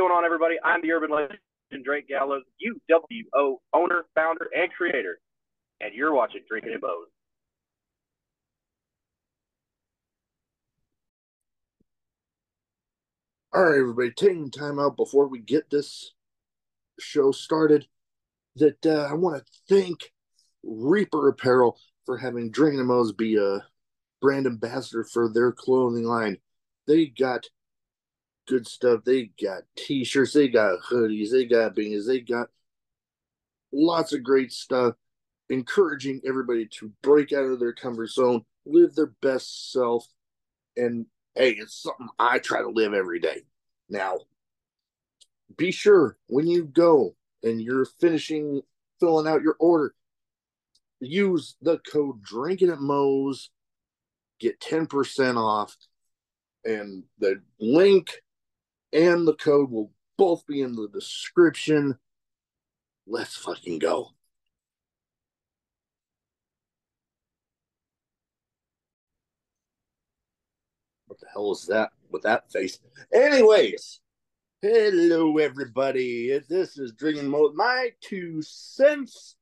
going 0.00 0.12
on, 0.12 0.24
everybody? 0.24 0.54
I'm 0.64 0.80
the 0.80 0.92
urban 0.92 1.10
legend 1.10 1.84
Drake 1.84 2.08
Gallows, 2.08 2.44
UWO 2.90 3.56
owner, 3.74 4.06
founder, 4.14 4.48
and 4.56 4.72
creator, 4.72 5.20
and 5.82 5.92
you're 5.92 6.14
watching 6.14 6.40
Drinking 6.48 6.72
in 6.72 6.80
Mo's. 6.80 7.08
All 13.52 13.62
right, 13.62 13.78
everybody, 13.78 14.10
taking 14.12 14.50
time 14.50 14.78
out 14.78 14.96
before 14.96 15.28
we 15.28 15.38
get 15.38 15.68
this 15.68 16.14
show 16.98 17.30
started. 17.30 17.86
That 18.56 18.86
uh, 18.86 19.06
I 19.10 19.12
want 19.12 19.44
to 19.44 19.52
thank 19.68 20.12
Reaper 20.62 21.28
Apparel 21.28 21.78
for 22.06 22.16
having 22.16 22.50
Drinking 22.50 22.86
Mo's 22.86 23.12
be 23.12 23.36
a 23.36 23.66
brand 24.22 24.46
ambassador 24.46 25.04
for 25.04 25.30
their 25.30 25.52
clothing 25.52 26.04
line. 26.04 26.38
They 26.86 27.04
got 27.04 27.44
good 28.50 28.66
stuff. 28.66 29.04
They 29.04 29.30
got 29.42 29.62
t-shirts, 29.76 30.32
they 30.32 30.48
got 30.48 30.80
hoodies, 30.80 31.30
they 31.30 31.46
got 31.46 31.76
beanies, 31.76 32.06
they 32.06 32.20
got 32.20 32.48
lots 33.72 34.12
of 34.12 34.24
great 34.24 34.52
stuff. 34.52 34.94
Encouraging 35.48 36.20
everybody 36.26 36.66
to 36.66 36.92
break 37.02 37.32
out 37.32 37.44
of 37.44 37.58
their 37.58 37.72
comfort 37.72 38.08
zone, 38.08 38.44
live 38.66 38.94
their 38.94 39.12
best 39.22 39.72
self, 39.72 40.06
and 40.76 41.06
hey, 41.34 41.52
it's 41.52 41.82
something 41.82 42.08
I 42.18 42.38
try 42.38 42.60
to 42.60 42.68
live 42.68 42.92
every 42.92 43.20
day. 43.20 43.42
Now, 43.88 44.18
be 45.56 45.72
sure 45.72 46.16
when 46.28 46.46
you 46.46 46.64
go 46.64 47.16
and 47.42 47.60
you're 47.60 47.84
finishing 47.84 48.62
filling 49.00 49.26
out 49.26 49.42
your 49.42 49.56
order, 49.58 49.94
use 51.00 51.56
the 51.62 51.78
code 51.78 52.22
drinking 52.22 52.70
at 52.70 52.80
Mo's, 52.80 53.50
get 54.38 54.60
10% 54.60 55.36
off. 55.36 55.76
And 56.64 57.04
the 57.18 57.40
link 57.58 58.20
and 58.92 59.26
the 59.26 59.34
code 59.34 59.70
will 59.70 59.90
both 60.16 60.46
be 60.46 60.60
in 60.62 60.74
the 60.74 60.88
description. 60.88 61.98
Let's 63.06 63.36
fucking 63.36 63.78
go. 63.78 64.10
What 71.06 71.20
the 71.20 71.26
hell 71.32 71.52
is 71.52 71.66
that 71.66 71.90
with 72.10 72.22
that 72.22 72.50
face? 72.52 72.78
Anyways, 73.12 74.00
hello 74.62 75.38
everybody. 75.38 76.38
This 76.48 76.78
is 76.78 76.92
Drinking 76.92 77.28
Mode. 77.28 77.54
My 77.54 77.90
two 78.00 78.42
cents. 78.42 79.36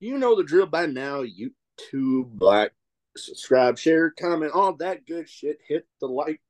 You 0.00 0.18
know 0.18 0.36
the 0.36 0.44
drill 0.44 0.66
by 0.66 0.86
now. 0.86 1.22
YouTube, 1.22 2.40
like, 2.40 2.72
subscribe, 3.16 3.78
share, 3.78 4.10
comment, 4.10 4.52
all 4.52 4.72
that 4.74 5.06
good 5.06 5.28
shit. 5.28 5.58
Hit 5.66 5.86
the 6.00 6.06
like 6.06 6.40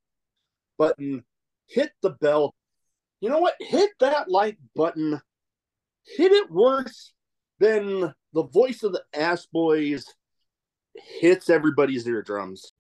button 0.78 1.24
hit 1.69 1.92
the 2.02 2.11
bell. 2.11 2.55
You 3.20 3.30
know 3.30 3.38
what? 3.38 3.55
Hit 3.61 3.91
that 4.00 4.30
like 4.30 4.58
button. 4.74 5.20
Hit 6.05 6.33
it 6.33 6.50
worse 6.50 7.12
than 7.58 8.14
the 8.33 8.44
voice 8.44 8.83
of 8.83 8.92
the 8.92 9.02
ass 9.14 9.47
boys 9.47 10.06
hits 11.20 11.50
everybody's 11.50 12.06
eardrums. 12.06 12.72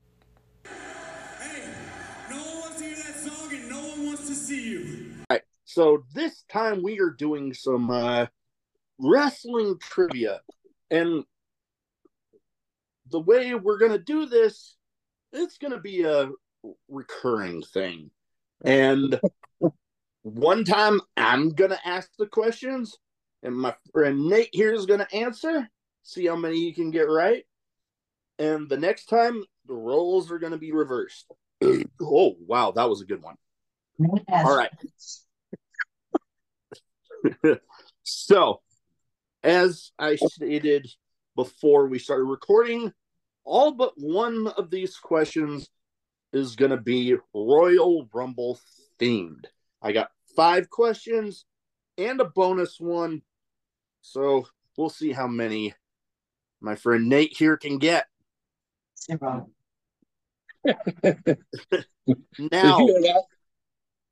Hey, 0.64 1.64
no 2.30 2.36
one 2.36 2.60
wants 2.60 2.78
to 2.78 2.84
hear 2.84 2.96
that 2.96 3.14
song 3.14 3.52
and 3.52 3.68
no 3.68 3.80
one 3.80 4.06
wants 4.06 4.26
to 4.28 4.34
see 4.34 4.70
you. 4.70 5.14
All 5.30 5.36
right, 5.36 5.42
so 5.64 6.04
this 6.14 6.44
time 6.50 6.82
we 6.82 7.00
are 7.00 7.10
doing 7.10 7.54
some 7.54 7.90
uh, 7.90 8.26
wrestling 8.98 9.76
trivia. 9.80 10.40
And 10.90 11.24
the 13.10 13.20
way 13.20 13.54
we're 13.54 13.78
going 13.78 13.92
to 13.92 13.98
do 13.98 14.26
this, 14.26 14.76
it's 15.32 15.58
going 15.58 15.72
to 15.72 15.80
be 15.80 16.02
a 16.02 16.30
recurring 16.88 17.62
thing. 17.62 18.10
And 18.64 19.20
one 20.22 20.64
time 20.64 21.00
I'm 21.16 21.50
going 21.50 21.70
to 21.70 21.88
ask 21.88 22.10
the 22.18 22.26
questions, 22.26 22.96
and 23.42 23.54
my 23.56 23.74
friend 23.92 24.26
Nate 24.28 24.50
here 24.52 24.72
is 24.72 24.86
going 24.86 25.00
to 25.00 25.14
answer, 25.14 25.68
see 26.02 26.26
how 26.26 26.36
many 26.36 26.58
you 26.58 26.74
can 26.74 26.90
get 26.90 27.08
right. 27.08 27.44
And 28.38 28.68
the 28.68 28.76
next 28.76 29.06
time, 29.06 29.44
the 29.66 29.74
roles 29.74 30.30
are 30.30 30.38
going 30.38 30.52
to 30.52 30.58
be 30.58 30.72
reversed. 30.72 31.26
oh, 31.62 32.36
wow. 32.46 32.72
That 32.72 32.88
was 32.88 33.00
a 33.00 33.06
good 33.06 33.22
one. 33.22 33.36
All 34.28 34.56
right. 34.56 34.70
so, 38.02 38.60
as 39.42 39.90
I 39.98 40.16
stated 40.16 40.88
before 41.34 41.86
we 41.88 41.98
started 41.98 42.24
recording, 42.24 42.92
all 43.44 43.72
but 43.72 43.92
one 43.96 44.46
of 44.46 44.70
these 44.70 44.96
questions 44.96 45.68
is 46.32 46.56
going 46.56 46.70
to 46.70 46.76
be 46.76 47.16
Royal 47.34 48.08
Rumble 48.12 48.58
themed. 49.00 49.46
I 49.82 49.92
got 49.92 50.10
five 50.36 50.70
questions 50.70 51.44
and 51.96 52.20
a 52.20 52.24
bonus 52.24 52.78
one. 52.78 53.22
So 54.02 54.46
we'll 54.76 54.90
see 54.90 55.12
how 55.12 55.26
many 55.26 55.74
my 56.60 56.74
friend 56.74 57.08
Nate 57.08 57.36
here 57.36 57.56
can 57.56 57.78
get. 57.78 58.06
Zero. 58.98 59.50
now, 62.38 62.78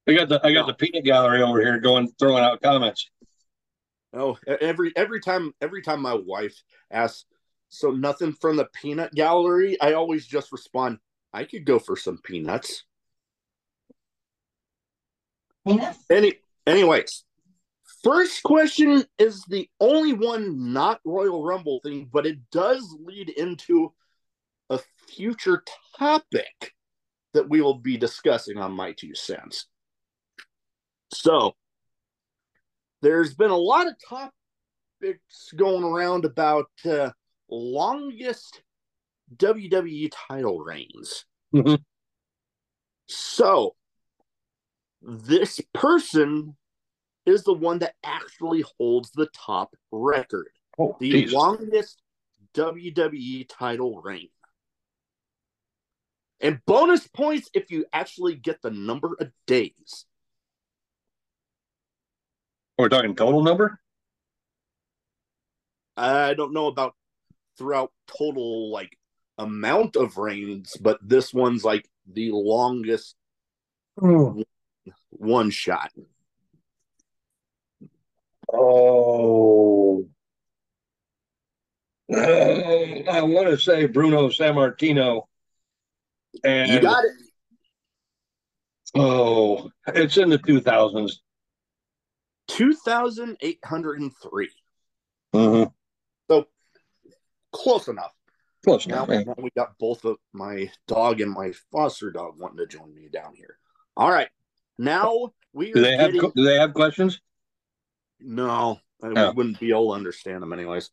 I 0.06 0.15
got 0.15 0.28
the 0.28 0.41
I 0.44 0.53
got 0.53 0.66
the 0.66 0.75
peanut 0.75 1.05
gallery 1.05 1.43
over 1.43 1.60
here 1.60 1.78
going 1.81 2.09
throwing 2.19 2.44
out 2.44 2.62
comments. 2.62 3.10
oh, 4.15 4.38
every 4.60 4.93
every 4.97 5.21
time 5.21 5.53
every 5.60 5.82
time 5.82 6.00
my 6.00 6.15
wife 6.15 6.62
asks, 6.91 7.25
so 7.69 7.91
nothing 7.91 8.32
from 8.32 8.56
the 8.56 8.69
peanut 8.72 9.12
gallery, 9.12 9.76
I 9.81 9.94
always 9.94 10.26
just 10.26 10.53
respond, 10.53 10.99
I 11.37 11.45
could 11.45 11.67
go 11.67 11.79
for 11.79 11.97
some 11.97 12.17
peanuts. 12.17 12.85
Penis? 15.69 15.99
Any, 16.11 16.33
anyways, 16.67 17.25
first 18.03 18.43
question 18.43 19.05
is 19.19 19.45
the 19.45 19.69
only 19.79 20.15
one 20.15 20.73
not 20.73 21.01
Royal 21.05 21.45
Rumble 21.45 21.81
thing, 21.85 22.09
but 22.11 22.25
it 22.25 22.39
does 22.51 22.83
lead 23.05 23.29
into 23.29 23.93
a 24.71 24.81
future 25.09 25.63
topic 25.99 26.73
that 27.35 27.51
we 27.51 27.61
will 27.61 27.81
be 27.81 27.99
discussing 27.99 28.57
on 28.57 28.73
My 28.73 28.93
Two 28.93 29.15
Cents. 29.15 29.67
So, 31.13 31.53
there's 33.03 33.35
been 33.35 33.51
a 33.51 33.57
lot 33.57 33.89
of 33.89 33.95
topics 34.09 35.53
going 35.55 35.85
around 35.85 36.25
about 36.25 36.71
uh, 36.87 37.11
longest 37.51 38.63
WWE 39.34 40.10
title 40.12 40.60
reigns. 40.60 41.25
Mhm. 41.54 41.82
So, 43.09 43.76
this 45.00 45.60
person 45.72 46.56
is 47.25 47.44
the 47.44 47.53
one 47.53 47.81
that 47.81 47.94
actually 48.03 48.64
holds 48.78 49.10
the 49.12 49.26
top 49.26 49.75
record, 49.91 50.48
Oh, 50.78 50.97
the 51.00 51.10
geez. 51.10 51.32
longest 51.32 52.00
WWE 52.54 53.44
title 53.48 54.00
reign. 54.00 54.31
And 56.41 56.64
bonus 56.66 57.06
points 57.08 57.50
if 57.54 57.70
you 57.70 57.87
actually 57.93 58.34
get 58.34 58.60
the 58.62 58.70
number 58.70 59.16
of 59.19 59.32
days. 59.47 60.06
We're 62.78 62.91
talking 62.91 63.16
total 63.16 63.43
number. 63.43 63.81
I 65.97 66.34
don't 66.34 66.53
know 66.53 66.66
about 66.66 66.94
throughout 67.56 67.91
total 68.06 68.70
like 68.70 68.98
amount 69.39 69.97
of 69.97 70.17
reigns, 70.17 70.77
but 70.81 70.99
this 71.03 71.35
one's 71.35 71.65
like 71.65 71.89
the 72.11 72.31
longest 72.33 73.15
one 75.11 75.51
shot. 75.51 75.91
Oh. 78.53 80.07
Uh, 82.13 82.17
I 82.17 83.23
want 83.23 83.49
to 83.49 83.59
say 83.59 83.87
Bruno 83.87 84.29
Sammartino. 84.29 85.23
And 86.45 86.71
You 86.71 86.81
got 86.81 87.03
it. 87.05 87.13
oh, 88.94 89.71
it's 89.87 90.19
in 90.19 90.29
the 90.31 90.39
two 90.39 90.61
thousands. 90.61 91.23
2,803. 92.49 94.50
Mm-hmm. 95.35 96.39
Close 97.53 97.89
enough. 97.89 98.16
Now, 98.67 99.05
now 99.05 99.35
we 99.39 99.51
got 99.57 99.79
both 99.79 100.05
of 100.05 100.17
my 100.33 100.71
dog 100.89 101.21
and 101.21 101.31
my 101.33 101.53
foster 101.73 102.11
dog 102.11 102.35
wanting 102.39 102.59
to 102.59 102.67
join 102.67 102.93
me 102.95 103.09
down 103.13 103.35
here. 103.35 103.59
All 103.97 104.11
right. 104.11 104.29
Now 104.79 105.31
we 105.53 105.71
are 105.71 105.75
Do 105.75 105.83
they 105.83 105.97
have 105.97 106.13
getting... 106.13 106.33
do 106.35 106.45
they 106.45 106.57
have 106.57 106.75
questions? 106.75 107.21
No, 108.21 108.81
I 109.03 109.09
Oh. 109.09 109.33
wouldn't 109.33 109.61
be 109.61 109.71
able 109.71 109.91
to 109.91 109.95
understand 109.97 110.43
them 110.43 110.53
anyways. 110.53 110.91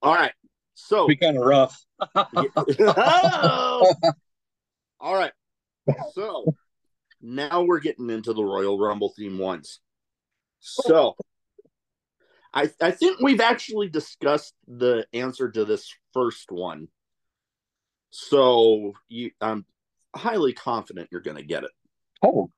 All 0.00 0.14
right. 0.14 0.32
So 0.74 1.06
Be 1.06 1.16
kind 1.16 1.36
of 1.36 1.44
rough. 1.44 1.84
Oh! 2.16 3.92
All 5.00 5.14
right. 5.14 5.32
So 6.12 6.54
now 7.20 7.62
we're 7.62 7.80
getting 7.80 8.10
into 8.10 8.32
the 8.32 8.42
Royal 8.44 8.78
Rumble 8.78 9.12
theme 9.16 9.38
once. 9.38 9.80
So 10.60 11.14
I 12.54 12.70
I 12.80 12.90
think 12.92 13.20
we've 13.20 13.40
actually 13.40 13.88
discussed 13.88 14.54
the 14.66 15.06
answer 15.12 15.50
to 15.50 15.64
this 15.64 15.94
first 16.12 16.50
one. 16.50 16.88
So 18.10 18.92
you 19.08 19.30
I'm 19.40 19.64
highly 20.14 20.52
confident 20.52 21.08
you're 21.10 21.20
gonna 21.20 21.42
get 21.42 21.64
it. 21.64 21.70
Oh, 22.22 22.50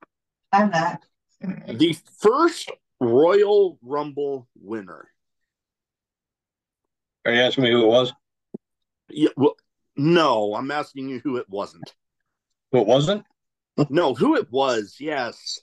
I'm 0.53 0.71
not. 0.71 1.03
The 1.41 1.97
first 2.19 2.71
Royal 3.01 3.79
Rumble 3.83 4.49
winner. 4.61 5.09
Are 7.27 7.33
you 7.33 7.41
asking 7.41 7.65
me 7.65 7.71
who 7.71 7.83
it 7.83 7.87
was? 7.87 8.13
Yeah, 9.09 9.31
well, 9.37 9.57
no, 9.97 10.55
I'm 10.55 10.71
asking 10.71 11.09
you 11.09 11.21
who 11.23 11.37
it 11.37 11.49
wasn't. 11.49 11.95
Who 12.73 12.79
it 12.81 12.87
wasn't? 12.87 13.25
No, 13.91 14.15
who 14.15 14.37
it 14.37 14.51
was. 14.51 14.97
Yes. 15.01 15.61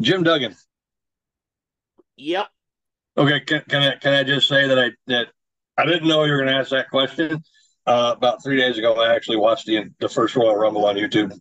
Jim 0.00 0.22
Duggan. 0.22 0.56
Yep. 2.16 2.48
Okay, 3.16 3.40
can, 3.40 3.62
can 3.68 3.82
I 3.82 3.96
can 3.96 4.12
I 4.14 4.22
just 4.22 4.48
say 4.48 4.66
that 4.66 4.78
I 4.78 4.90
that 5.06 5.28
I 5.78 5.86
didn't 5.86 6.08
know 6.08 6.24
you 6.24 6.32
were 6.32 6.38
going 6.38 6.52
to 6.52 6.58
ask 6.58 6.70
that 6.70 6.90
question. 6.90 7.42
Uh, 7.86 8.14
about 8.16 8.42
three 8.42 8.56
days 8.56 8.78
ago, 8.78 8.94
I 8.94 9.14
actually 9.14 9.38
watched 9.38 9.66
the 9.66 9.90
the 9.98 10.08
first 10.08 10.36
Royal 10.36 10.54
Rumble 10.54 10.86
on 10.86 10.96
YouTube. 10.96 11.36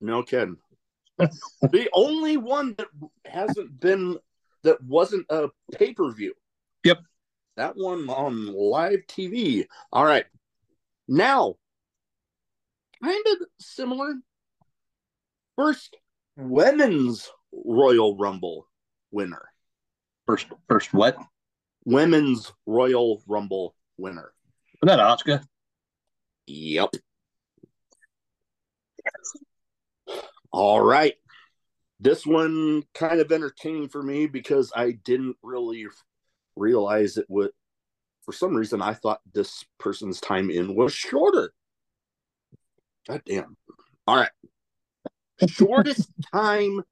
No 0.00 0.22
kidding. 0.22 0.56
the 1.18 1.88
only 1.92 2.36
one 2.36 2.74
that 2.78 2.88
hasn't 3.26 3.78
been 3.80 4.18
that 4.62 4.82
wasn't 4.82 5.26
a 5.30 5.48
pay 5.72 5.92
per 5.92 6.10
view. 6.12 6.32
Yep. 6.84 6.98
That 7.56 7.76
one 7.76 8.08
on 8.08 8.46
live 8.46 9.00
TV. 9.08 9.66
All 9.92 10.04
right. 10.04 10.24
Now, 11.06 11.54
kind 13.02 13.24
of 13.32 13.46
similar. 13.60 14.14
First 15.56 15.96
women's 16.36 17.30
Royal 17.52 18.16
Rumble 18.16 18.66
winner. 19.10 19.42
First 20.26 20.46
first 20.68 20.92
what? 20.92 21.16
Women's 21.84 22.52
Royal 22.66 23.22
Rumble 23.26 23.74
winner. 23.98 24.32
Was 24.82 24.88
that 24.88 24.98
Asuka? 24.98 25.44
Yep. 26.46 26.90
All 30.52 30.80
right. 30.80 31.14
This 32.00 32.26
one 32.26 32.82
kind 32.94 33.20
of 33.20 33.32
entertaining 33.32 33.88
for 33.88 34.02
me 34.02 34.26
because 34.26 34.72
I 34.74 34.92
didn't 34.92 35.36
really 35.42 35.86
realize 36.56 37.16
it 37.16 37.26
would. 37.28 37.50
For 38.22 38.32
some 38.32 38.54
reason, 38.54 38.80
I 38.80 38.94
thought 38.94 39.20
this 39.32 39.64
person's 39.78 40.20
time 40.20 40.50
in 40.50 40.74
was 40.74 40.92
shorter. 40.92 41.52
God 43.06 43.22
damn. 43.26 43.56
All 44.06 44.16
right. 44.16 44.30
Shortest 45.48 46.10
time 46.32 46.82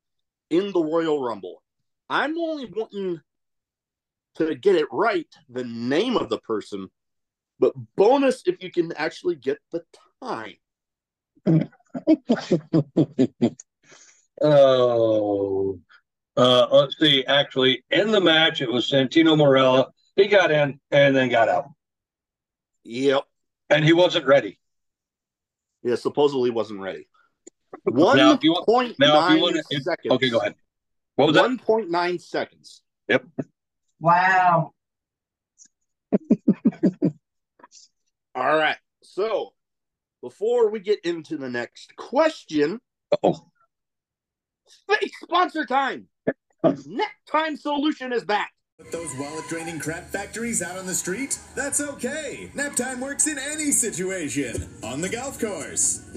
in 0.50 0.72
the 0.72 0.82
Royal 0.82 1.22
Rumble. 1.22 1.62
I'm 2.10 2.36
only 2.36 2.66
wanting 2.66 3.20
to 4.36 4.54
get 4.54 4.76
it 4.76 4.86
right, 4.90 5.26
the 5.48 5.64
name 5.64 6.16
of 6.16 6.28
the 6.28 6.38
person, 6.38 6.88
but 7.58 7.72
bonus 7.96 8.42
if 8.46 8.62
you 8.62 8.70
can 8.70 8.92
actually 8.94 9.36
get 9.36 9.58
the 9.70 9.82
time. 10.22 10.54
oh, 14.42 15.80
uh, 16.36 16.66
let's 16.70 16.98
see. 16.98 17.24
Actually, 17.26 17.84
in 17.90 18.10
the 18.10 18.20
match, 18.20 18.60
it 18.62 18.70
was 18.70 18.90
Santino 18.90 19.36
Marella. 19.36 19.86
He 20.16 20.28
got 20.28 20.50
in 20.50 20.78
and 20.90 21.16
then 21.16 21.28
got 21.28 21.48
out, 21.48 21.70
Yep. 22.84 23.24
and 23.70 23.84
he 23.84 23.92
wasn't 23.92 24.26
ready. 24.26 24.58
Yeah, 25.82 25.96
supposedly 25.96 26.50
wasn't 26.50 26.80
ready. 26.80 27.08
One 27.84 28.16
Now, 28.18 28.32
if 28.32 28.44
you 28.44 28.52
want- 28.52 28.66
point 28.66 28.96
now, 28.98 29.26
if 29.28 29.36
you 29.36 29.42
wanna- 29.42 29.62
if- 29.70 29.82
seconds. 29.82 30.12
Okay, 30.12 30.30
go 30.30 30.38
ahead. 30.38 30.54
What 31.16 31.28
was? 31.28 31.36
One 31.36 31.58
point 31.58 31.90
nine 31.90 32.18
seconds. 32.18 32.82
Wow. 34.02 34.72
All 38.34 38.56
right. 38.56 38.76
So 39.04 39.52
before 40.20 40.70
we 40.70 40.80
get 40.80 40.98
into 41.04 41.36
the 41.36 41.48
next 41.48 41.94
question, 41.96 42.80
Oh, 43.22 43.46
fake 44.88 45.12
sponsor 45.22 45.64
time. 45.66 46.08
Net 46.64 47.08
Time 47.30 47.56
Solution 47.56 48.12
is 48.12 48.24
back. 48.24 48.50
With 48.78 48.90
those 48.90 49.14
wallet 49.18 49.44
draining 49.48 49.78
crap 49.78 50.08
factories 50.08 50.62
out 50.62 50.76
on 50.76 50.86
the 50.86 50.94
street? 50.94 51.38
That's 51.54 51.80
okay. 51.80 52.50
Naptime 52.56 52.98
works 52.98 53.28
in 53.28 53.38
any 53.38 53.70
situation. 53.70 54.68
On 54.82 55.00
the 55.00 55.08
golf 55.10 55.38
course. 55.38 56.08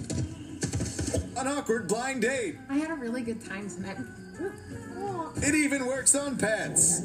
An 1.37 1.47
awkward 1.47 1.87
blind 1.87 2.23
date. 2.23 2.55
I 2.69 2.77
had 2.77 2.89
a 2.89 2.95
really 2.95 3.21
good 3.21 3.45
time 3.45 3.69
tonight. 3.69 3.97
It 5.37 5.53
even 5.53 5.85
works 5.85 6.15
on 6.15 6.37
pets. 6.37 7.03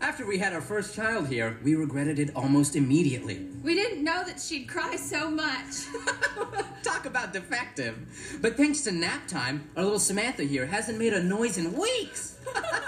After 0.00 0.26
we 0.26 0.38
had 0.38 0.52
our 0.52 0.60
first 0.60 0.94
child 0.94 1.28
here, 1.28 1.58
we 1.64 1.74
regretted 1.74 2.18
it 2.18 2.30
almost 2.36 2.76
immediately. 2.76 3.48
We 3.62 3.74
didn't 3.74 4.04
know 4.04 4.22
that 4.24 4.38
she'd 4.40 4.68
cry 4.68 4.96
so 4.96 5.30
much. 5.30 5.86
Talk 6.82 7.06
about 7.06 7.32
defective. 7.32 7.96
But 8.40 8.56
thanks 8.56 8.82
to 8.82 8.92
nap 8.92 9.26
time, 9.26 9.68
our 9.76 9.82
little 9.82 9.98
Samantha 9.98 10.44
here 10.44 10.66
hasn't 10.66 10.98
made 10.98 11.14
a 11.14 11.22
noise 11.22 11.58
in 11.58 11.72
weeks. 11.72 12.38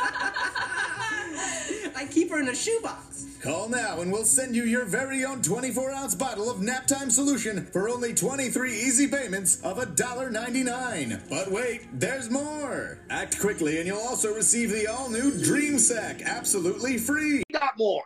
I 2.09 2.11
keep 2.11 2.31
her 2.31 2.41
in 2.41 2.49
a 2.49 2.55
shoebox. 2.55 3.27
Call 3.43 3.69
now 3.69 4.01
and 4.01 4.11
we'll 4.11 4.25
send 4.25 4.57
you 4.57 4.65
your 4.65 4.87
very 4.87 5.27
own 5.27 5.43
24 5.43 5.91
ounce 5.91 6.15
bottle 6.15 6.49
of 6.49 6.59
Naptime 6.59 7.13
Solution 7.13 7.67
for 7.67 7.91
only 7.91 8.15
23 8.15 8.73
easy 8.73 9.07
payments 9.07 9.61
of 9.61 9.77
$1.99. 9.77 11.29
But 11.29 11.51
wait, 11.51 11.87
there's 11.93 12.31
more. 12.31 13.01
Act 13.11 13.39
quickly 13.39 13.77
and 13.77 13.87
you'll 13.87 13.99
also 13.99 14.35
receive 14.35 14.71
the 14.71 14.87
all 14.87 15.11
new 15.11 15.39
Dream 15.45 15.79
Sack 15.79 16.23
absolutely 16.23 16.97
free. 16.97 17.43
We 17.47 17.59
got 17.59 17.77
more. 17.77 18.05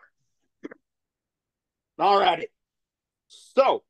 All 2.01 2.19
righty. 2.19 2.49
So 3.29 3.85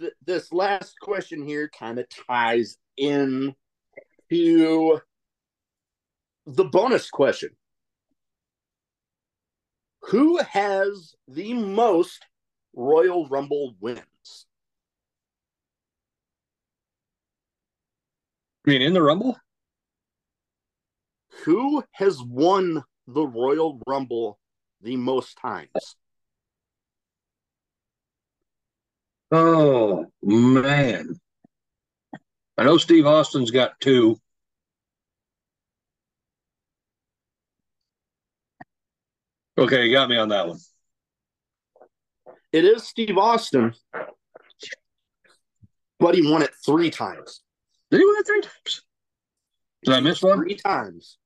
th- 0.00 0.14
this 0.24 0.50
last 0.50 0.98
question 0.98 1.46
here 1.46 1.68
kind 1.78 1.98
of 1.98 2.06
ties 2.26 2.78
in 2.96 3.54
to 4.30 5.00
the 6.46 6.64
bonus 6.64 7.10
question. 7.10 7.50
Who 10.08 10.38
has 10.38 11.14
the 11.26 11.54
most 11.54 12.24
Royal 12.74 13.26
Rumble 13.28 13.74
wins? 13.80 14.46
I 18.66 18.70
mean, 18.70 18.82
in 18.82 18.92
the 18.92 19.02
Rumble? 19.02 19.38
Who 21.44 21.84
has 21.92 22.22
won 22.22 22.84
the 23.06 23.26
Royal 23.26 23.80
Rumble 23.86 24.38
the 24.80 24.96
most 24.96 25.38
times? 25.38 25.96
Oh 29.30 30.06
man, 30.22 31.18
I 32.56 32.64
know 32.64 32.78
Steve 32.78 33.06
Austin's 33.06 33.50
got 33.50 33.80
two. 33.80 34.20
Okay, 39.56 39.86
you 39.86 39.92
got 39.92 40.08
me 40.08 40.16
on 40.16 40.28
that 40.30 40.48
one. 40.48 40.58
It 42.52 42.64
is 42.64 42.84
Steve 42.84 43.16
Austin, 43.18 43.72
but 45.98 46.14
he 46.14 46.28
won 46.28 46.42
it 46.42 46.50
three 46.64 46.90
times. 46.90 47.42
Did 47.90 47.98
he 47.98 48.04
win 48.04 48.16
it 48.18 48.26
three 48.26 48.40
times? 48.40 48.82
Did 49.84 49.94
I 49.94 50.00
miss 50.00 50.22
one? 50.22 50.38
Three 50.38 50.56
times. 50.56 51.18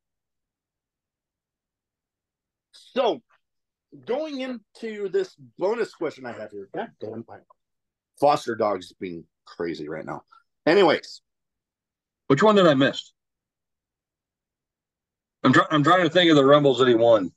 So, 2.72 3.22
going 4.04 4.40
into 4.40 5.08
this 5.08 5.34
bonus 5.58 5.94
question 5.94 6.26
I 6.26 6.32
have 6.32 6.50
here, 6.50 6.68
God 6.74 6.90
damn, 7.00 7.24
my 7.28 7.38
foster 8.20 8.54
dog's 8.54 8.92
being 8.92 9.24
crazy 9.46 9.88
right 9.88 10.04
now. 10.04 10.22
Anyways, 10.66 11.22
Which 12.26 12.42
one 12.42 12.56
did 12.56 12.66
I 12.66 12.74
miss? 12.74 13.12
I'm 15.44 15.52
trying. 15.52 15.68
I'm 15.70 15.84
trying 15.84 16.02
to 16.02 16.10
think 16.10 16.30
of 16.30 16.36
the 16.36 16.44
rumbles 16.44 16.78
that 16.78 16.88
he 16.88 16.94
won. 16.94 17.32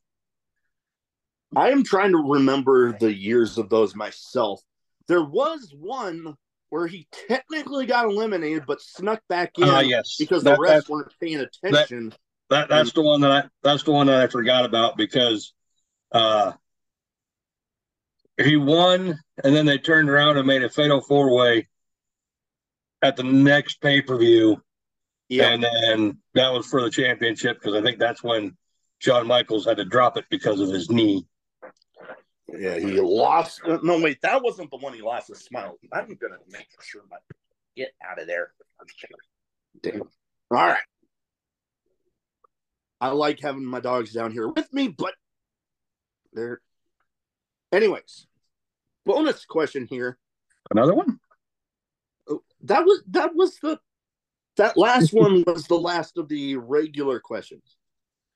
I 1.56 1.72
am 1.72 1.84
trying 1.84 2.12
to 2.12 2.18
remember 2.18 2.98
the 2.98 3.14
years 3.14 3.58
of 3.58 3.70
those 3.70 3.96
myself. 3.96 4.62
There 5.08 5.24
was 5.24 5.74
one 5.78 6.36
where 6.70 6.88
he 6.88 7.08
technically 7.28 7.86
got 7.86 8.06
eliminated, 8.06 8.64
but 8.66 8.82
snuck 8.82 9.22
back 9.28 9.58
in 9.58 9.66
Ah, 9.66 9.82
yes, 9.82 10.16
because 10.18 10.44
That- 10.44 10.58
the 10.58 10.66
that- 10.66 10.84
refs 10.86 10.90
weren't 10.90 11.14
paying 11.20 11.40
attention. 11.40 12.14
That 12.50 12.68
that's 12.68 12.92
the 12.92 13.02
one 13.02 13.22
that 13.22 13.32
I 13.32 13.50
that's 13.64 13.84
the 13.84 13.92
one 13.94 14.08
that 14.08 14.22
I 14.22 14.28
forgot 14.28 14.66
about 14.66 14.98
because 14.98 15.54
uh 16.12 16.52
he 18.42 18.58
won 18.58 19.18
and 19.44 19.56
then 19.56 19.66
they 19.66 19.78
turned 19.78 20.10
around 20.10 20.38
and 20.38 20.46
made 20.46 20.62
a 20.64 20.70
fatal 20.70 21.00
four 21.00 21.34
way 21.34 21.70
at 23.02 23.16
the 23.16 23.24
next 23.24 23.80
pay 23.80 24.02
per 24.02 24.18
view 24.18 24.62
yeah, 25.30 25.48
and 25.52 25.64
then 25.64 26.18
that 26.34 26.52
was 26.52 26.68
for 26.68 26.82
the 26.82 26.90
championship 26.90 27.58
because 27.58 27.74
I 27.74 27.82
think 27.82 28.00
that's 28.00 28.22
when 28.22 28.58
Shawn 29.00 29.28
Michaels 29.28 29.66
had 29.66 29.78
to 29.78 29.86
drop 29.86 30.18
it 30.18 30.26
because 30.30 30.60
of 30.60 30.70
his 30.70 30.90
knee. 30.90 31.26
Yeah, 32.58 32.78
he 32.80 33.00
lost. 33.00 33.62
uh, 33.66 33.80
No, 33.84 34.00
wait, 34.00 34.22
that 34.22 34.42
wasn't 34.44 34.70
the 34.72 34.78
one 34.78 34.94
he 34.94 35.02
lost 35.02 35.28
his 35.28 35.40
smile. 35.40 35.78
I'm 35.94 36.16
gonna 36.16 36.38
make 36.50 36.68
sure 36.82 37.02
my 37.10 37.18
get 37.76 37.94
out 38.04 38.20
of 38.20 38.28
there. 38.28 38.54
Damn. 39.82 40.02
All 40.02 40.08
right. 40.50 40.78
I 43.00 43.10
like 43.10 43.40
having 43.40 43.66
my 43.66 43.80
dogs 43.80 44.14
down 44.14 44.32
here 44.32 44.48
with 44.48 44.72
me, 44.74 44.88
but 44.90 45.14
they're. 46.34 46.62
Anyways, 47.72 48.28
bonus 49.06 49.46
question 49.46 49.88
here. 49.90 50.18
Another 50.70 50.94
one? 50.94 51.20
Oh, 52.30 52.44
That 52.64 52.86
was 52.86 53.02
that 53.08 53.34
was 53.34 53.58
the 53.60 53.80
That 54.58 54.78
last 54.78 55.14
one 55.14 55.44
was 55.48 55.66
the 55.68 55.80
last 55.80 56.18
of 56.18 56.28
the 56.28 56.58
regular 56.58 57.20
questions. 57.20 57.78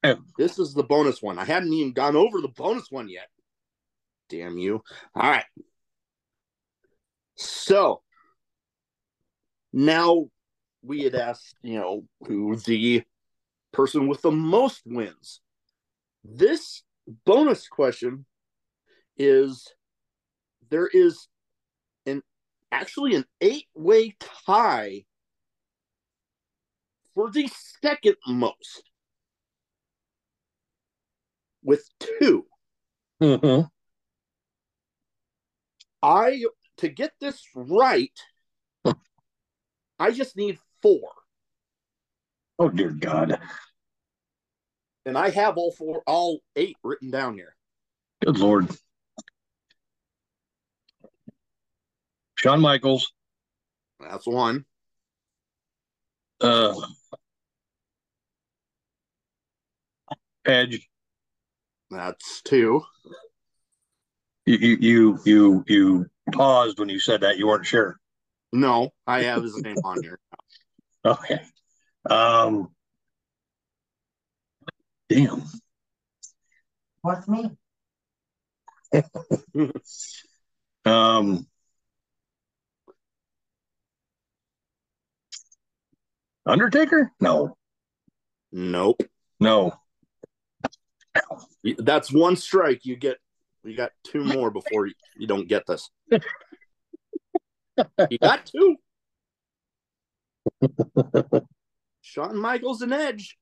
Yeah. 0.03 0.15
This 0.38 0.57
is 0.60 0.74
the 0.74 0.84
bonus 0.84 1.22
one. 1.22 1.38
I 1.39 1.45
hadn't 1.45 1.74
even 1.74 1.91
gone 1.93 2.15
over 2.15 2.39
the 2.41 2.48
bonus 2.50 2.89
one 2.91 3.10
yet. 3.10 3.27
Damn 4.29 4.58
you. 4.58 4.82
All 5.15 5.29
right. 5.29 5.46
So 7.36 8.01
now 9.74 10.27
we 10.82 11.03
had 11.03 11.15
asked, 11.15 11.55
you 11.62 11.79
know, 11.79 12.05
who 12.22 12.55
the 12.58 13.03
person 13.72 14.08
with 14.08 14.22
the 14.22 14.32
most 14.32 14.82
wins. 14.86 15.41
This 16.24 16.84
bonus 17.25 17.67
question 17.67 18.25
is 19.17 19.72
there 20.70 20.88
is 20.88 21.27
an 22.05 22.22
actually 22.72 23.15
an 23.15 23.25
eight-way 23.41 24.15
tie 24.46 25.05
for 27.13 27.32
the 27.32 27.50
second 27.82 28.15
most 28.27 28.84
with 31.63 31.88
two. 32.00 32.46
Mhm. 33.22 33.70
I 36.01 36.43
to 36.77 36.89
get 36.89 37.13
this 37.19 37.41
right, 37.55 38.17
I 39.99 40.11
just 40.11 40.35
need 40.35 40.59
four. 40.81 41.11
Oh 42.59 42.69
dear 42.69 42.91
God. 42.91 43.39
And 45.05 45.17
I 45.17 45.29
have 45.29 45.57
all 45.57 45.71
four 45.71 46.03
all 46.07 46.39
eight 46.55 46.77
written 46.83 47.11
down 47.11 47.35
here. 47.35 47.55
Good 48.23 48.39
Lord. 48.39 48.69
Shawn 52.35 52.61
Michaels. 52.61 53.11
That's 53.99 54.27
one. 54.27 54.65
Uh, 56.41 56.75
Edge. 60.45 60.89
That's 61.89 62.41
two. 62.41 62.83
You, 64.45 64.57
you 64.57 64.77
you 64.79 65.19
you 65.25 65.63
you 65.67 66.05
paused 66.31 66.79
when 66.79 66.89
you 66.89 66.99
said 66.99 67.21
that. 67.21 67.37
You 67.37 67.47
weren't 67.47 67.65
sure. 67.65 67.97
No, 68.51 68.91
I 69.07 69.23
have 69.23 69.43
his 69.43 69.61
name 69.61 69.77
on 69.83 70.01
here. 70.01 70.19
Okay. 71.05 71.39
Um. 72.09 72.69
Damn. 75.07 75.43
What's 77.01 77.27
me? 77.27 77.51
Um. 80.85 81.47
Undertaker? 86.45 87.11
No. 87.19 87.55
Nope. 88.51 89.01
No. 89.39 89.73
That's 91.77 92.11
one 92.11 92.35
strike. 92.35 92.85
You 92.85 92.95
get 92.95 93.17
you 93.65 93.75
got 93.75 93.91
two 94.03 94.24
more 94.24 94.51
before 94.51 94.88
you, 94.88 94.93
you 95.17 95.27
don't 95.27 95.48
get 95.48 95.65
this. 95.67 95.89
you 98.10 98.17
got 98.22 98.45
two. 98.45 98.77
Shawn 102.01 102.38
Michaels 102.38 102.81
and 102.81 102.93
Edge. 102.93 103.38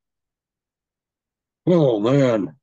Oh 1.65 1.99
man. 1.99 2.55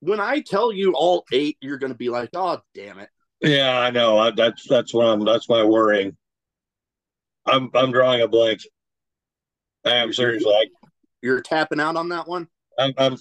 When 0.00 0.20
I 0.20 0.40
tell 0.40 0.72
you 0.72 0.92
all 0.94 1.24
eight, 1.32 1.56
you're 1.60 1.78
gonna 1.78 1.94
be 1.94 2.08
like, 2.08 2.30
oh 2.34 2.60
damn 2.74 2.98
it. 2.98 3.08
Yeah, 3.40 3.78
I 3.78 3.90
know. 3.90 4.18
I, 4.18 4.30
that's 4.30 4.66
that's 4.68 4.94
what 4.94 5.06
I'm. 5.06 5.24
That's 5.24 5.48
my 5.48 5.64
worrying. 5.64 6.16
I'm 7.46 7.70
I'm 7.74 7.90
drawing 7.90 8.20
a 8.20 8.28
blank. 8.28 8.60
I 9.84 9.96
am 9.96 10.12
seriously. 10.12 10.52
Like 10.52 10.70
You're 11.22 11.40
tapping 11.40 11.80
out 11.80 11.96
on 11.96 12.10
that 12.10 12.28
one? 12.28 12.46
I'm, 12.78 12.92
I'm 12.96 13.16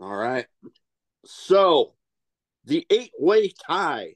All 0.00 0.14
right. 0.14 0.46
So 1.30 1.92
the 2.64 2.86
eight 2.88 3.12
way 3.18 3.52
tie 3.66 4.14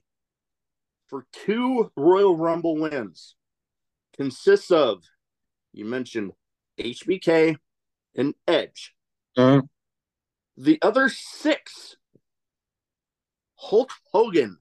for 1.09 1.27
two 1.31 1.93
Royal 1.95 2.35
Rumble 2.35 2.77
wins 2.77 3.37
consists 4.17 4.71
of, 4.71 5.03
you 5.75 5.85
mentioned 5.85 6.33
HBK 6.81 7.57
and 8.17 8.35
Edge. 8.49 8.95
uh, 9.37 9.61
The 10.57 10.79
other 10.81 11.11
six, 11.11 11.97
Hulk 13.57 13.91
Hogan, 14.11 14.57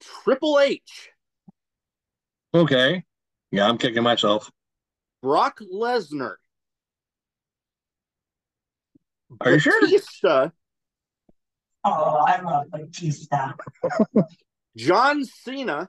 Triple 0.00 0.60
H, 0.60 1.10
okay. 2.54 3.02
Yeah, 3.50 3.68
I'm 3.68 3.76
kicking 3.76 4.04
myself. 4.04 4.52
Brock 5.20 5.58
Lesnar, 5.74 6.36
Are 9.40 9.52
you 9.52 9.58
sure? 9.58 9.80
Batista, 9.80 10.50
Oh, 11.84 12.24
I 12.26 12.40
love 12.40 12.70
Batista. 12.70 13.52
John 14.76 15.24
Cena, 15.24 15.88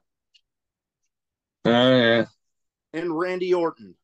Uh, 1.66 1.70
yeah. 1.70 2.26
and 2.94 3.18
Randy 3.18 3.54
Orton. 3.54 3.96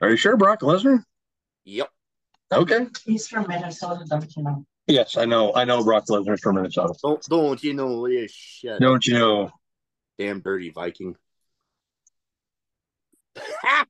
Are 0.00 0.10
you 0.10 0.16
sure, 0.16 0.36
Brock 0.38 0.60
Lesnar? 0.62 1.04
Yep. 1.64 1.88
Okay. 2.52 2.86
He's 3.04 3.28
from 3.28 3.46
Minnesota, 3.48 4.04
don't 4.08 4.34
you 4.36 4.42
know? 4.42 4.64
Yes, 4.86 5.16
I 5.16 5.24
know. 5.26 5.54
I 5.54 5.64
know 5.64 5.84
Brock 5.84 6.06
Lesnar's 6.08 6.40
from 6.40 6.56
Minnesota. 6.56 6.94
Don't 7.02 7.22
don't 7.28 7.62
you 7.62 7.74
know 7.74 8.08
this 8.08 8.32
shit? 8.32 8.80
Don't 8.80 9.06
you 9.06 9.14
know? 9.14 9.50
Damn 10.18 10.40
dirty 10.40 10.70
Viking. 10.70 11.16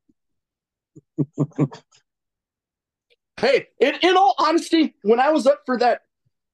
hey, 3.41 3.67
in, 3.81 3.95
in 4.03 4.17
all 4.17 4.35
honesty, 4.39 4.95
when 5.03 5.21
I 5.21 5.31
was 5.31 5.47
up 5.47 5.63
for 5.67 5.79
that 5.79 6.03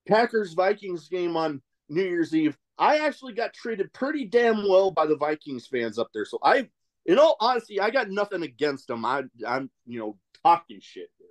Packers 0.09 0.55
Vikings 0.55 1.09
game 1.09 1.37
on 1.37 1.61
New 1.89 2.03
Year's 2.03 2.35
Eve, 2.35 2.57
I 2.79 2.99
actually 2.99 3.35
got 3.35 3.53
treated 3.55 3.93
pretty 3.93 4.25
damn 4.25 4.69
well 4.69 4.91
by 4.91 5.07
the 5.07 5.17
Vikings 5.17 5.67
fans 5.67 5.99
up 5.99 6.09
there. 6.15 6.25
So 6.25 6.39
I, 6.43 6.69
in 7.07 7.19
all 7.19 7.37
honesty, 7.41 7.81
I 7.81 7.91
got 7.91 8.11
nothing 8.11 8.43
against 8.43 8.87
them. 8.87 9.05
I, 9.05 9.23
I'm, 9.47 9.71
you 9.87 9.99
know, 9.99 10.19
talking 10.43 10.81
shit. 10.81 11.11
Here. 11.19 11.29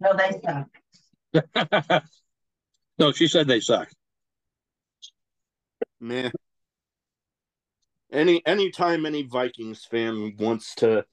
No, 0.00 0.16
they 0.16 0.40
suck. 0.44 2.02
no, 2.98 3.12
she 3.12 3.26
said 3.28 3.46
they 3.46 3.60
suck. 3.60 3.88
Man, 6.00 6.32
Any 8.12 8.44
anytime 8.44 9.06
any 9.06 9.22
Vikings 9.22 9.84
fan 9.84 10.34
wants 10.38 10.74
to 10.76 11.04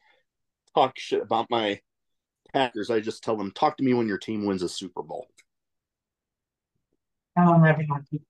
talk 0.76 0.98
shit 0.98 1.22
about 1.22 1.46
my 1.50 1.80
Packers, 2.54 2.90
I 2.90 3.00
just 3.00 3.24
tell 3.24 3.38
them, 3.38 3.52
talk 3.52 3.78
to 3.78 3.84
me 3.84 3.94
when 3.94 4.08
your 4.08 4.18
team 4.18 4.46
wins 4.46 4.64
a 4.64 4.70
Super 4.70 5.04
Bowl. 5.04 5.28
I'll 7.38 7.60
never 7.60 7.84
happy. 7.84 8.22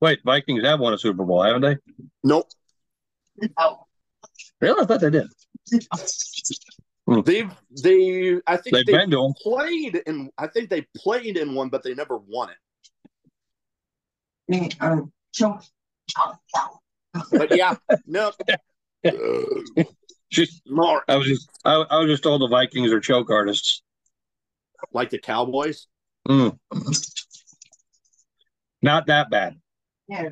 Wait, 0.00 0.20
Vikings 0.24 0.62
have 0.64 0.80
won 0.80 0.94
a 0.94 0.98
Super 0.98 1.24
Bowl, 1.24 1.42
haven't 1.42 1.62
they? 1.62 1.76
Nope. 2.22 2.48
Oh. 3.56 3.84
Really? 4.60 4.82
I 4.82 4.86
thought 4.86 5.00
they 5.00 5.10
did. 5.10 5.26
Hmm. 7.08 7.20
They've 7.22 7.50
they 7.82 8.38
I 8.46 8.58
think 8.58 8.76
They've 8.76 8.86
they 8.86 8.92
been 8.92 9.10
to 9.10 9.16
them. 9.16 9.32
played 9.42 10.02
in 10.06 10.30
I 10.36 10.46
think 10.46 10.68
they 10.68 10.86
played 10.96 11.38
in 11.38 11.54
one, 11.54 11.70
but 11.70 11.82
they 11.82 11.94
never 11.94 12.18
won 12.18 12.50
it. 12.50 12.56
Me, 14.48 14.68
choke. 15.32 15.62
But 17.32 17.56
yeah, 17.56 17.76
no. 18.06 18.32
She's, 20.30 20.60
More 20.66 21.02
I 21.08 21.16
was 21.16 21.26
just, 21.26 21.48
I, 21.64 21.74
I 21.74 21.98
was 21.98 22.08
just 22.08 22.22
told 22.22 22.42
the 22.42 22.48
Vikings 22.48 22.92
are 22.92 23.00
choke 23.00 23.30
artists. 23.30 23.82
like 24.92 25.10
the 25.10 25.18
Cowboys. 25.18 25.86
Mm. 26.28 26.58
Not 28.82 29.06
that 29.06 29.30
bad. 29.30 29.58
Yeah. 30.08 30.30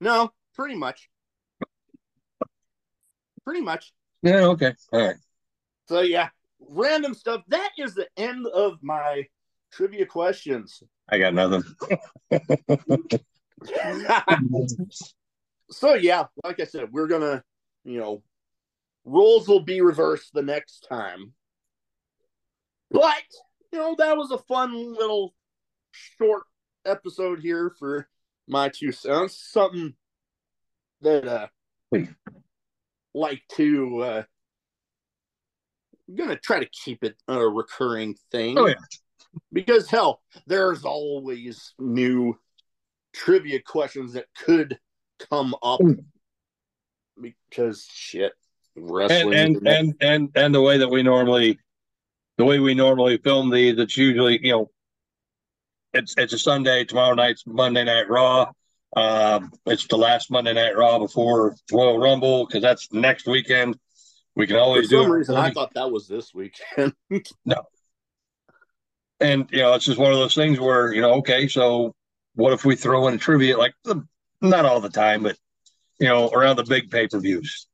No, 0.00 0.30
pretty 0.54 0.76
much. 0.76 1.08
Pretty 3.44 3.60
much. 3.60 3.92
Yeah. 4.22 4.44
Okay. 4.46 4.74
All 4.92 5.06
right. 5.06 5.16
So 5.88 6.00
yeah, 6.00 6.28
random 6.60 7.14
stuff. 7.14 7.42
That 7.48 7.70
is 7.78 7.94
the 7.94 8.06
end 8.16 8.46
of 8.46 8.78
my 8.82 9.26
trivia 9.72 10.06
questions. 10.06 10.82
I 11.08 11.18
got 11.18 11.34
nothing. 11.34 11.62
so 15.70 15.94
yeah, 15.94 16.24
like 16.44 16.60
I 16.60 16.64
said, 16.64 16.92
we're 16.92 17.06
gonna, 17.06 17.42
you 17.84 17.98
know, 18.00 18.22
roles 19.08 19.48
will 19.48 19.60
be 19.60 19.80
reversed 19.80 20.32
the 20.32 20.42
next 20.42 20.86
time. 20.88 21.32
But 22.90 23.22
you 23.72 23.78
know, 23.78 23.94
that 23.98 24.16
was 24.16 24.30
a 24.30 24.38
fun 24.38 24.94
little 24.94 25.34
short 25.90 26.44
episode 26.84 27.40
here 27.40 27.74
for 27.78 28.08
my 28.46 28.68
two 28.68 28.92
cents. 28.92 29.38
Something 29.52 29.94
that 31.02 31.26
uh 31.26 31.46
like 33.14 33.42
to 33.52 33.98
uh 34.02 34.22
I'm 36.08 36.16
gonna 36.16 36.36
try 36.36 36.60
to 36.60 36.68
keep 36.68 37.04
it 37.04 37.16
a 37.28 37.46
recurring 37.46 38.16
thing. 38.30 38.58
Oh, 38.58 38.66
yeah. 38.66 38.74
Because 39.52 39.88
hell, 39.88 40.22
there's 40.46 40.84
always 40.84 41.74
new 41.78 42.38
trivia 43.12 43.60
questions 43.60 44.14
that 44.14 44.26
could 44.34 44.78
come 45.30 45.54
up 45.62 45.80
because 47.20 47.86
shit, 47.92 48.32
wrestling. 48.80 49.34
and 49.34 49.66
and 49.66 49.94
and 50.00 50.30
and 50.34 50.54
the 50.54 50.60
way 50.60 50.78
that 50.78 50.88
we 50.88 51.02
normally 51.02 51.58
the 52.36 52.44
way 52.44 52.58
we 52.58 52.74
normally 52.74 53.18
film 53.18 53.50
these 53.50 53.78
it's 53.78 53.96
usually 53.96 54.44
you 54.44 54.52
know 54.52 54.70
it's 55.92 56.14
it's 56.16 56.32
a 56.32 56.38
sunday 56.38 56.84
tomorrow 56.84 57.14
night's 57.14 57.44
monday 57.46 57.84
night 57.84 58.08
raw 58.08 58.50
um 58.96 59.50
it's 59.66 59.86
the 59.88 59.96
last 59.96 60.30
monday 60.30 60.52
night 60.52 60.76
raw 60.76 60.98
before 60.98 61.56
royal 61.72 61.98
rumble 61.98 62.46
because 62.46 62.62
that's 62.62 62.92
next 62.92 63.26
weekend 63.26 63.78
we 64.34 64.46
can 64.46 64.56
for 64.56 64.60
always 64.60 64.88
do 64.88 65.02
some 65.02 65.10
it 65.10 65.14
reason, 65.14 65.36
I 65.36 65.50
thought 65.50 65.74
that 65.74 65.90
was 65.90 66.06
this 66.06 66.32
weekend. 66.32 66.94
No 67.44 67.66
and 69.20 69.48
you 69.50 69.58
know 69.58 69.74
it's 69.74 69.84
just 69.84 69.98
one 69.98 70.12
of 70.12 70.18
those 70.18 70.34
things 70.34 70.60
where 70.60 70.92
you 70.92 71.00
know 71.00 71.14
okay 71.14 71.48
so 71.48 71.94
what 72.34 72.52
if 72.52 72.64
we 72.64 72.76
throw 72.76 73.08
in 73.08 73.14
a 73.14 73.18
trivia 73.18 73.56
like 73.56 73.74
the, 73.84 74.02
not 74.40 74.64
all 74.64 74.80
the 74.80 74.88
time 74.88 75.22
but 75.22 75.36
you 75.98 76.08
know 76.08 76.28
around 76.30 76.56
the 76.56 76.64
big 76.64 76.90
pay-per-views 76.90 77.66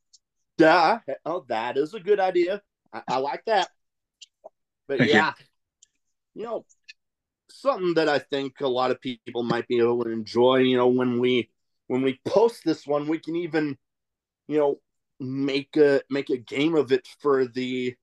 yeah, 0.59 1.01
oh, 1.25 1.45
that 1.49 1.77
is 1.77 1.95
a 1.95 2.01
good 2.01 2.21
idea. 2.21 2.63
I, 2.93 3.03
I 3.09 3.17
like 3.19 3.45
that. 3.47 3.69
But 4.87 4.99
Thank 4.99 5.11
you. 5.11 5.17
yeah, 5.17 5.33
you 6.35 6.45
know, 6.45 6.65
something 7.51 7.95
that 7.95 8.09
I 8.09 8.19
think 8.19 8.61
a 8.61 8.69
lot 8.69 8.91
of 8.91 9.01
people 9.01 9.43
might 9.43 9.67
be 9.69 9.79
able 9.79 10.05
to 10.05 10.11
enjoy. 10.11 10.59
You 10.59 10.77
know, 10.77 10.89
when 10.89 11.19
we 11.19 11.51
when 11.87 12.03
we 12.03 12.21
post 12.27 12.63
this 12.65 12.87
one, 12.87 13.09
we 13.09 13.19
can 13.19 13.37
even, 13.37 13.77
you 14.49 14.59
know, 14.59 14.81
make 15.21 15.77
a 15.77 16.03
make 16.11 16.31
a 16.31 16.37
game 16.37 16.75
of 16.75 16.93
it 16.93 17.09
for 17.21 17.47
the 17.47 17.95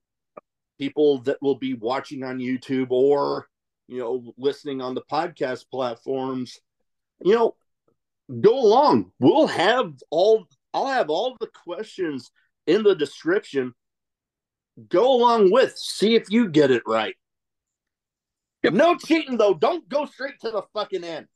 people 0.78 1.18
that 1.22 1.40
will 1.40 1.56
be 1.56 1.74
watching 1.74 2.24
on 2.24 2.38
YouTube 2.38 2.90
or 2.90 3.48
you 3.86 3.98
know 3.98 4.34
listening 4.36 4.80
on 4.80 4.94
the 4.94 5.02
podcast 5.02 5.66
platforms. 5.70 6.60
You 7.24 7.34
know, 7.34 7.56
go 8.40 8.58
along. 8.58 9.12
We'll 9.20 9.46
have 9.46 9.94
all. 10.10 10.46
I'll 10.74 10.86
have 10.86 11.10
all 11.10 11.36
the 11.38 11.48
questions 11.48 12.30
in 12.66 12.82
the 12.82 12.94
description. 12.94 13.74
Go 14.88 15.14
along 15.14 15.50
with. 15.50 15.76
See 15.76 16.14
if 16.14 16.30
you 16.30 16.48
get 16.48 16.70
it 16.70 16.82
right. 16.86 17.14
Yep. 18.62 18.74
No 18.74 18.96
cheating 18.96 19.36
though. 19.36 19.54
Don't 19.54 19.88
go 19.88 20.06
straight 20.06 20.38
to 20.40 20.50
the 20.50 20.62
fucking 20.72 21.04
end. 21.04 21.26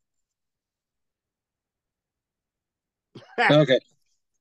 okay 3.50 3.78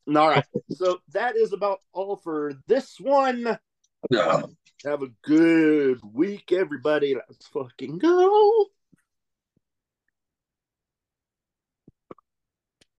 All 0.08 0.30
right. 0.30 0.46
So 0.72 1.00
that 1.14 1.36
is 1.36 1.54
about 1.54 1.80
all 1.94 2.18
for 2.18 2.54
this 2.68 3.00
one. 3.00 3.58
Yeah. 4.12 4.44
Have 4.86 5.02
a 5.02 5.08
good 5.24 6.00
week, 6.14 6.52
everybody. 6.52 7.16
Let's 7.16 7.48
fucking 7.48 7.98
go. 7.98 8.66